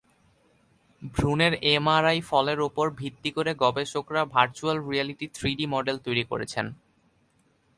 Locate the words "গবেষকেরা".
3.63-4.21